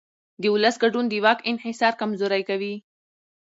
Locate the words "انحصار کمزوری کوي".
1.51-2.75